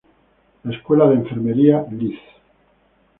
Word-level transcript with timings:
La 0.65 0.75
Escuela 0.75 1.07
de 1.07 1.13
Enfermería 1.13 1.85
"Lic. 1.91 2.19